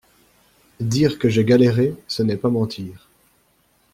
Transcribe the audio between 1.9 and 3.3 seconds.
ce n’est pas mentir.